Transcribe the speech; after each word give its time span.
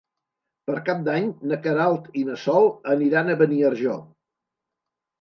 Per 0.71 0.77
Cap 0.87 1.03
d'Any 1.07 1.27
na 1.51 1.59
Queralt 1.67 2.09
i 2.23 2.25
na 2.31 2.41
Sol 2.47 2.73
aniran 2.97 3.31
a 3.31 3.39
Beniarjó. 3.45 4.03